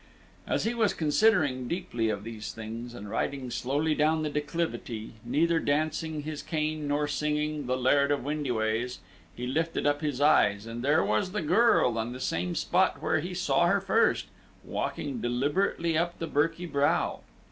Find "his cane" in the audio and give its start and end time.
6.23-6.87